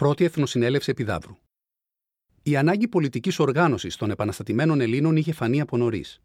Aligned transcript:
Πρώτη 0.00 0.24
Εθνοσυνέλευση 0.24 0.90
Επιδαύρου. 0.90 1.36
Η 2.42 2.56
ανάγκη 2.56 2.88
πολιτικής 2.88 3.38
οργάνωσης 3.38 3.96
των 3.96 4.10
επαναστατημένων 4.10 4.80
Ελλήνων 4.80 5.16
είχε 5.16 5.32
φανεί 5.32 5.60
από 5.60 5.76
νωρίς. 5.76 6.20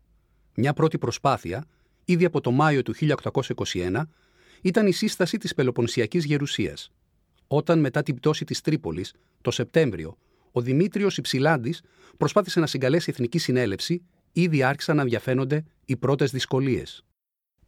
Μια 0.55 0.74
πρώτη 0.74 0.98
προσπάθεια, 0.98 1.66
ήδη 2.06 2.26
από 2.26 2.42
το 2.42 2.52
Μάιο 2.52 2.82
του 2.82 2.94
1821, 2.94 4.02
ήταν 4.62 4.88
η 4.88 4.92
σύσταση 4.92 5.38
της 5.38 5.54
Πελοποννησιακής 5.54 6.26
Γερουσίας. 6.26 6.92
Όταν 7.48 7.80
μετά 7.80 8.04
την 8.04 8.16
πτώση 8.16 8.46
της 8.46 8.62
Τρίπολης, 8.62 9.14
το 9.42 9.52
Σεπτέμβριο, 9.52 10.18
ο 10.52 10.62
Δημήτριος 10.62 11.18
Υψηλάντης 11.18 11.82
προσπάθησε 12.18 12.60
να 12.60 12.68
συγκαλέσει 12.68 13.10
εθνική 13.10 13.38
συνέλευση, 13.38 14.05
ήδη 14.32 14.64
άρχισαν 14.64 14.96
να 14.96 15.04
διαφαίνονται 15.04 15.64
οι 15.86 15.98
πρώτες 15.98 16.32
δυσκολίες. 16.32 17.05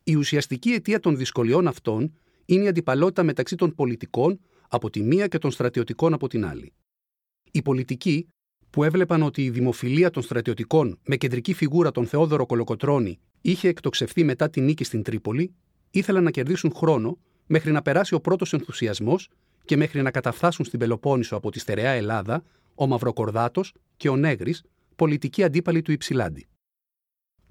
Η 0.03 0.15
ουσιαστική 0.15 0.71
αιτία 0.71 0.99
των 0.99 1.17
δυσκολιών 1.17 1.67
αυτών 1.67 2.13
είναι 2.45 2.63
η 2.63 2.67
αντιπαλότητα 2.67 3.23
μεταξύ 3.23 3.55
των 3.55 3.75
πολιτικών 3.75 4.39
από 4.67 4.89
τη 4.89 5.01
μία 5.01 5.27
και 5.27 5.37
των 5.37 5.51
στρατιωτικών 5.51 6.13
από 6.13 6.27
την 6.27 6.45
άλλη. 6.45 6.73
Οι 7.51 7.61
πολιτικοί, 7.61 8.27
που 8.69 8.83
έβλεπαν 8.83 9.23
ότι 9.23 9.43
η 9.43 9.49
δημοφιλία 9.49 10.09
των 10.09 10.23
στρατιωτικών 10.23 10.99
με 11.05 11.15
κεντρική 11.15 11.53
φιγούρα 11.53 11.91
τον 11.91 12.05
Θεόδωρο 12.05 12.45
Κολοκοτρώνη 12.45 13.19
είχε 13.41 13.67
εκτοξευθεί 13.67 14.23
μετά 14.23 14.49
τη 14.49 14.61
νίκη 14.61 14.83
στην 14.83 15.03
Τρίπολη, 15.03 15.53
ήθελαν 15.91 16.23
να 16.23 16.31
κερδίσουν 16.31 16.71
χρόνο 16.75 17.17
μέχρι 17.47 17.71
να 17.71 17.81
περάσει 17.81 18.13
ο 18.13 18.19
πρώτος 18.19 18.53
ενθουσιασμός 18.53 19.29
και 19.65 19.77
μέχρι 19.77 20.01
να 20.01 20.11
καταφθάσουν 20.11 20.65
στην 20.65 20.79
Πελοπόννησο 20.79 21.35
από 21.35 21.51
τη 21.51 21.59
στερεά 21.59 21.91
Ελλάδα 21.91 22.43
ο 22.75 22.87
Μαυροκορδάτος 22.87 23.73
και 23.97 24.09
ο 24.09 24.15
Νέγρης, 24.15 24.63
πολιτικοί 24.95 25.43
αντίπαλοι 25.43 25.81
του 25.81 25.91
Υψηλάντη. 25.91 26.47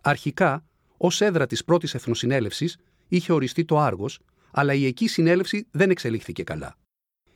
Αρχικά, 0.01 0.65
ως 0.97 1.21
έδρα 1.21 1.47
της 1.47 1.65
πρώτης 1.65 1.95
Εθνοσυνέλευσης, 1.95 2.77
είχε 3.09 3.33
οριστεί 3.33 3.65
το 3.65 3.79
Άργος, 3.79 4.21
αλλά 4.51 4.75
η 4.75 4.87
εκεί 4.87 5.09
συνέλευση 5.09 5.67
δεν 5.71 5.91
εξελίχθηκε 5.91 6.43
καλά. 6.43 6.77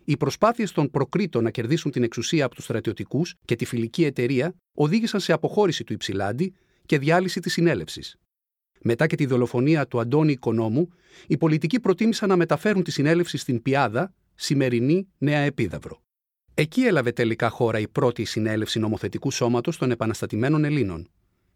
Οι 0.05 0.17
προσπάθειες 0.17 0.73
των 0.73 0.91
προκρήτων 0.91 1.43
να 1.43 1.51
κερδίσουν 1.51 1.91
την 1.91 2.03
εξουσία 2.03 2.45
από 2.45 2.55
τους 2.55 2.65
στρατιωτικούς 2.65 3.35
και 3.45 3.57
τη 3.57 3.65
φιλική 3.65 4.05
εταιρεία 4.05 4.55
οδήγησαν 4.75 5.21
σε 5.21 5.33
αποχώρηση 5.33 5.85
του 5.85 5.93
Υψηλάντη 5.93 6.55
και 6.87 6.99
διάλυση 6.99 7.41
της 7.41 7.53
συνέλευσης. 7.53 8.17
Μετά 8.83 9.07
και 9.07 9.17
τη 9.17 9.27
δολοφονία 9.27 9.87
του 9.87 10.01
Αντώνη 10.01 10.33
Οικονόμου, 10.33 10.89
οι 11.27 11.37
πολιτικοί 11.37 11.81
προτίμησαν 11.81 12.29
να 12.29 12.37
μεταφέρουν 12.37 12.83
τη 12.83 12.91
συνέλευση 12.91 13.37
στην 13.37 13.63
Πιάδα, 13.63 14.15
σημερινή 14.35 15.09
Νέα 15.19 15.41
Επίδαυρο. 15.41 16.03
Εκεί 16.55 16.81
έλαβε 16.81 17.13
τελικά 17.13 17.49
χώρα 17.49 17.79
η 17.79 17.89
πρώτη 17.89 18.25
συνέλευση 18.25 18.79
νομοθετικού 18.79 19.31
σώματος 19.31 19.77
των 19.77 19.91
επαναστατημένων 19.91 20.65
Ελλήνων. 20.65 21.11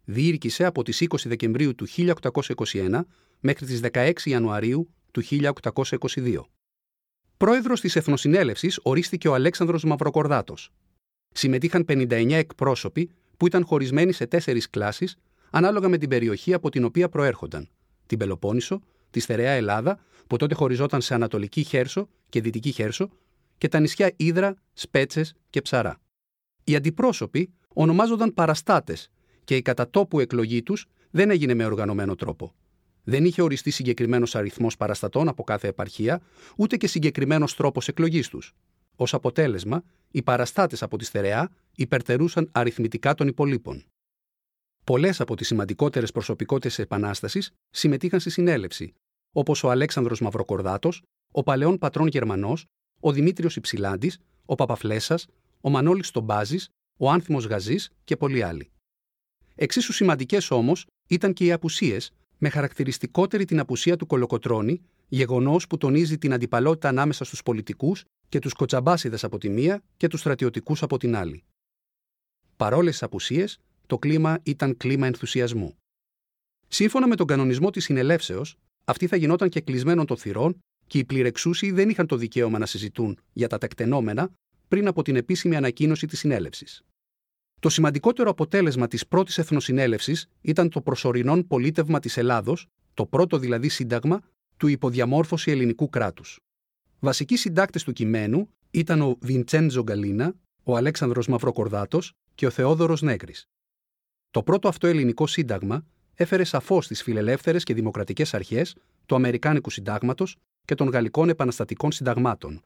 Διήρκησε 0.05 0.65
από 0.65 0.83
τις 0.83 1.03
20 1.09 1.15
Δεκεμβρίου 1.25 1.75
του 1.75 1.87
1821 1.87 2.99
μέχρι 3.39 3.65
τις 3.65 3.81
16 3.91 4.11
Ιανουαρίου 4.23 4.89
του 5.11 5.23
1822. 5.23 6.45
Πρόεδρος 7.37 7.81
της 7.81 7.95
Εθνοσυνέλευσης 7.95 8.79
ορίστηκε 8.83 9.27
ο 9.27 9.33
Αλέξανδρος 9.33 9.83
Μαυροκορδάτος. 9.83 10.71
Συμμετείχαν 11.31 11.85
59 11.87 12.31
εκπρόσωποι 12.31 13.09
που 13.37 13.47
ήταν 13.47 13.65
χωρισμένοι 13.65 14.11
σε 14.11 14.25
τέσσερις 14.25 14.69
κλάσεις 14.69 15.17
ανάλογα 15.49 15.89
με 15.89 15.97
την 15.97 16.09
περιοχή 16.09 16.53
από 16.53 16.69
την 16.69 16.83
οποία 16.83 17.09
προέρχονταν. 17.09 17.69
Την 18.05 18.17
Πελοπόννησο, 18.17 18.81
τη 19.09 19.19
Στερεά 19.19 19.51
Ελλάδα, 19.51 19.99
που 20.27 20.35
τότε 20.35 20.55
χωριζόταν 20.55 21.01
σε 21.01 21.13
Ανατολική 21.13 21.63
Χέρσο 21.63 22.09
και 22.29 22.41
Δυτική 22.41 22.71
Χέρσο, 22.71 23.09
και 23.57 23.67
τα 23.67 23.79
νησιά 23.79 24.13
Ήδρα, 24.15 24.55
Σπέτσες 24.73 25.35
και 25.49 25.61
Ψαρά. 25.61 26.01
Οι 26.63 26.75
αντιπρόσωποι 26.75 27.53
ονομάζονταν 27.73 28.33
παραστάτες 28.33 29.11
και 29.43 29.55
η 29.55 29.61
κατατόπου 29.61 30.19
εκλογή 30.19 30.63
τους 30.63 30.85
δεν 31.11 31.29
έγινε 31.29 31.53
με 31.53 31.65
οργανωμένο 31.65 32.15
τρόπο. 32.15 32.53
Δεν 33.07 33.25
είχε 33.25 33.41
οριστεί 33.41 33.71
συγκεκριμένος 33.71 34.35
αριθμός 34.35 34.77
παραστατών 34.77 35.27
από 35.27 35.43
κάθε 35.43 35.67
επαρχία, 35.67 36.21
ούτε 36.57 36.77
και 36.77 36.87
συγκεκριμένος 36.87 37.55
τρόπος 37.55 37.87
εκλογής 37.87 38.27
τους. 38.29 38.53
Ω 38.95 39.03
αποτέλεσμα, 39.11 39.83
οι 40.11 40.21
παραστάτες 40.21 40.83
από 40.83 40.97
τη 40.97 41.05
στερεά 41.05 41.51
υπερτερούσαν 41.75 42.49
αριθμητικά 42.51 43.13
των 43.13 43.27
υπολείπων. 43.27 43.83
Πολλές 44.83 45.21
από 45.21 45.35
τις 45.35 45.47
σημαντικότερες 45.47 46.11
προσωπικότητες 46.11 46.75
τη 46.75 46.81
Επανάστασης 46.81 47.51
συμμετείχαν 47.69 48.19
στη 48.19 48.29
συνέλευση, 48.29 48.93
όπως 49.31 49.63
ο 49.63 49.69
Αλέξανδρος 49.69 50.21
Μαυροκορδάτος, 50.21 51.01
ο 51.31 51.43
παλαιόν 51.43 51.77
πατρόν 51.77 52.07
Γερμανός, 52.07 52.65
ο 52.99 53.11
Δημήτριος 53.11 53.55
Υψηλάντης, 53.55 54.19
ο 54.45 54.55
Παπαφλέσσα, 54.55 55.19
ο 55.61 55.69
Μανώλης 55.69 56.11
Τομπάζη, 56.11 56.57
ο 56.97 57.09
Άνθιμος 57.09 57.45
Γαζής 57.45 57.89
και 58.03 58.17
πολλοί 58.17 58.43
άλλοι. 58.43 58.69
Εξίσου 59.55 59.93
σημαντικές 59.93 60.51
όμως 60.51 60.85
ήταν 61.07 61.33
και 61.33 61.45
οι 61.45 61.51
απουσίες 61.51 62.11
με 62.37 62.49
χαρακτηριστικότερη 62.49 63.45
την 63.45 63.59
απουσία 63.59 63.95
του 63.95 64.05
Κολοκοτρώνη, 64.05 64.81
γεγονός 65.07 65.67
που 65.67 65.77
τονίζει 65.77 66.17
την 66.17 66.33
αντιπαλότητα 66.33 66.89
ανάμεσα 66.89 67.23
στους 67.23 67.43
πολιτικούς 67.43 68.03
και 68.29 68.39
τους 68.39 68.53
κοτσαμπάσιδες 68.53 69.23
από 69.23 69.37
τη 69.37 69.49
μία 69.49 69.83
και 69.97 70.07
τους 70.07 70.19
στρατιωτικούς 70.19 70.83
από 70.83 70.97
την 70.97 71.15
άλλη. 71.15 71.43
Παρόλες 72.55 72.91
τις 72.91 73.03
απουσίες, 73.03 73.59
το 73.85 73.97
κλίμα 73.97 74.39
ήταν 74.43 74.77
κλίμα 74.77 75.07
ενθουσιασμού. 75.07 75.75
Σύμφωνα 76.67 77.07
με 77.07 77.15
τον 77.15 77.27
κανονισμό 77.27 77.69
της 77.69 77.83
συνελεύσεως, 77.83 78.57
αυτή 78.85 79.07
θα 79.07 79.15
γινόταν 79.15 79.49
και 79.49 79.61
κλεισμένων 79.61 80.05
των 80.05 80.17
θυρών 80.17 80.59
και 80.87 80.97
οι 80.97 81.05
πληρεξούσιοι 81.05 81.71
δεν 81.71 81.89
είχαν 81.89 82.07
το 82.07 82.15
δικαίωμα 82.15 82.57
να 82.57 82.65
συζητούν 82.65 83.19
για 83.33 83.47
τα 83.47 83.57
τεκτενόμενα 83.57 84.31
πριν 84.67 84.87
από 84.87 85.01
την 85.01 85.15
επίσημη 85.15 85.55
ανακοίνωση 85.55 86.07
της 86.07 86.19
συνέλευσης. 86.19 86.83
Το 87.65 87.71
σημαντικότερο 87.71 88.29
αποτέλεσμα 88.29 88.87
της 88.87 89.07
πρώτης 89.07 89.37
Εθνοσυνέλευσης 89.37 90.27
ήταν 90.41 90.69
το 90.69 90.81
προσωρινόν 90.81 91.47
πολίτευμα 91.47 91.99
της 91.99 92.17
Ελλάδος, 92.17 92.67
το 92.93 93.05
πρώτο 93.05 93.37
δηλαδή 93.37 93.69
σύνταγμα 93.69 94.21
του 94.57 94.67
υποδιαμόρφωση 94.67 95.51
ελληνικού 95.51 95.89
κράτους. 95.89 96.39
Βασικοί 96.99 97.35
συντάκτες 97.35 97.83
του 97.83 97.93
κειμένου 97.93 98.49
ήταν 98.71 99.01
ο 99.01 99.17
Βιντσέντζο 99.21 99.83
Γκαλίνα, 99.83 100.35
ο 100.63 100.75
Αλέξανδρος 100.75 101.27
Μαυροκορδάτος 101.27 102.13
και 102.35 102.45
ο 102.45 102.49
Θεόδωρος 102.49 103.01
Νέγκρης. 103.01 103.47
Το 104.31 104.43
πρώτο 104.43 104.67
αυτό 104.67 104.87
ελληνικό 104.87 105.27
σύνταγμα 105.27 105.85
έφερε 106.13 106.43
σαφώς 106.43 106.87
τις 106.87 107.03
φιλελεύθερες 107.03 107.63
και 107.63 107.73
δημοκρατικές 107.73 108.33
αρχές 108.33 108.75
του 109.05 109.15
Αμερικάνικου 109.15 109.69
Συντάγματος 109.69 110.37
και 110.65 110.75
των 110.75 110.89
Γαλλικών 110.89 111.29
Επαναστατικών 111.29 111.91
Συνταγμάτων. 111.91 112.61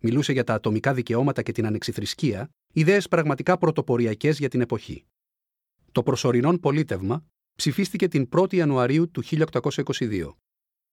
Μιλούσε 0.00 0.32
για 0.32 0.44
τα 0.44 0.54
ατομικά 0.54 0.94
δικαιώματα 0.94 1.42
και 1.42 1.52
την 1.52 1.66
ανεξιθρησκεία, 1.66 2.50
ιδέες 2.72 3.08
πραγματικά 3.08 3.58
πρωτοποριακές 3.58 4.38
για 4.38 4.48
την 4.48 4.60
εποχή. 4.60 5.04
Το 5.92 6.02
προσωρινόν 6.02 6.60
πολίτευμα 6.60 7.26
ψηφίστηκε 7.54 8.08
την 8.08 8.28
1η 8.36 8.54
Ιανουαρίου 8.54 9.10
του 9.10 9.22
1822. 9.24 10.34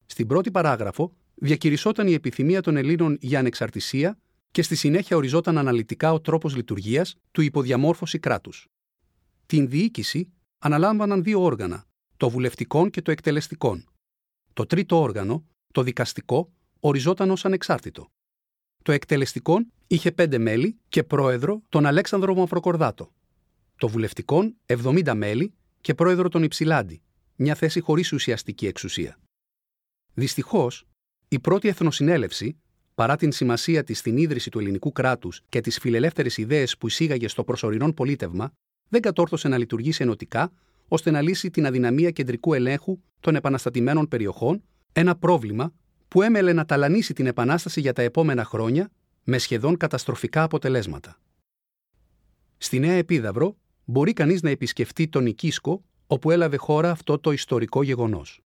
Στην 0.06 0.28
πρώτη 0.28 0.52
παράγραφο 0.52 1.14
διακηρυσσόταν 1.36 2.08
η 2.08 2.14
επιθυμία 2.14 2.62
των 2.62 2.76
Ελλήνων 2.76 3.18
για 3.22 3.40
ανεξαρτησία 3.40 4.18
και 4.52 4.62
στη 4.62 4.76
συνέχεια 4.76 5.18
οριζόταν 5.18 5.58
αναλυτικά 5.58 6.14
ο 6.14 6.22
τρόπος 6.22 6.56
λειτουργίας 6.56 7.16
του 7.32 7.42
υποδιαμόρφωση 7.42 8.20
κράτους. 8.20 8.68
Την 9.46 9.70
διοίκηση 9.70 10.34
αναλάμβαναν 10.58 11.24
δύο 11.24 11.42
όργανα, 11.44 11.86
το 12.18 12.30
βουλευτικό 12.30 12.90
και 12.90 13.02
το 13.02 13.12
εκτελεστικό. 13.12 13.82
Το 14.54 14.66
τρίτο 14.66 15.02
όργανο, 15.02 15.46
το 15.74 15.84
δικαστικό, 15.84 16.54
οριζόταν 16.80 17.32
ως 17.32 17.46
ανεξάρτητο. 17.46 18.08
Το 18.88 18.94
εκτελεστικό 18.94 19.66
είχε 19.88 20.12
πέντε 20.12 20.38
μέλη 20.38 20.78
και 20.90 21.04
πρόεδρο 21.04 21.62
τον 21.70 21.86
Αλέξανδρο 21.86 22.36
Μαυροκορδάτο. 22.36 23.12
Το 23.78 23.88
βουλευτικό 23.88 24.54
70 24.66 25.14
μέλη 25.16 25.54
και 25.82 25.94
πρόεδρο 25.94 26.30
τον 26.30 26.44
Υψηλάντη, 26.44 27.02
μια 27.36 27.56
θέση 27.56 27.80
χωρίς 27.80 28.12
ουσιαστική 28.12 28.68
εξουσία. 28.68 29.20
Δυστυχώς, 30.14 30.88
η 31.28 31.40
πρώτη 31.40 31.68
Εθνοσυνέλευση, 31.68 32.58
παρά 32.96 33.16
την 33.16 33.32
σημασία 33.32 33.84
της 33.84 34.00
στην 34.00 34.18
ίδρυση 34.18 34.50
του 34.50 34.60
ελληνικού 34.60 34.92
κράτους 34.92 35.42
και 35.50 35.62
τις 35.62 35.80
φιλελεύθερες 35.80 36.38
ιδέες 36.38 36.78
που 36.78 36.88
εισήγαγε 36.88 37.28
στο 37.28 37.44
προσωρινό 37.44 37.94
πολίτευμα, 37.94 38.52
δεν 38.90 39.02
κατόρθωσε 39.02 39.48
να 39.48 39.58
λειτουργήσει 39.58 40.04
ενωτικά 40.04 40.52
ώστε 40.88 41.12
να 41.12 41.22
λύσει 41.22 41.50
την 41.50 41.66
αδυναμία 41.66 42.12
κεντρικού 42.12 42.54
ελέγχου 42.54 43.00
των 43.20 43.36
επαναστατημένων 43.36 44.08
περιοχών, 44.08 44.64
ένα 44.92 45.16
πρόβλημα 45.16 45.74
που 46.08 46.22
έμελε 46.22 46.54
να 46.54 46.66
ταλανίσει 46.66 47.14
την 47.14 47.26
Επανάσταση 47.26 47.82
για 47.82 47.94
τα 47.94 48.02
επόμενα 48.02 48.44
χρόνια 48.44 48.90
με 49.24 49.38
σχεδόν 49.38 49.78
καταστροφικά 49.78 50.44
αποτελέσματα. 50.44 51.20
Στη 52.58 52.80
Νέα 52.80 52.94
Επίδαυρο 52.94 53.58
μπορεί 53.86 54.14
κανείς 54.14 54.42
να 54.42 54.50
επισκεφτεί 54.50 55.08
τον 55.08 55.26
Οικίσκο 55.26 55.84
όπου 56.08 56.32
έλαβε 56.32 56.58
χώρα 56.58 56.92
αυτό 56.92 57.20
το 57.20 57.32
ιστορικό 57.32 57.84
γεγονός. 57.84 58.36